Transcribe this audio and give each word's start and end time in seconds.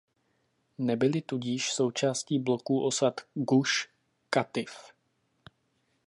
Nebyly 0.77 1.21
tudíž 1.21 1.73
součástí 1.73 2.39
bloku 2.39 2.85
osad 2.85 3.21
Guš 3.33 3.89
Katif. 4.29 4.93